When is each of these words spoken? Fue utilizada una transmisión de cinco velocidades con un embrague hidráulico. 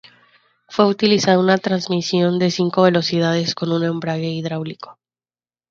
Fue 0.67 0.87
utilizada 0.87 1.37
una 1.37 1.59
transmisión 1.59 2.39
de 2.39 2.49
cinco 2.49 2.81
velocidades 2.81 3.53
con 3.53 3.71
un 3.71 3.83
embrague 3.83 4.29
hidráulico. 4.31 4.97